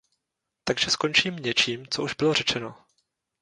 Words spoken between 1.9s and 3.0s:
už bylo řečeno.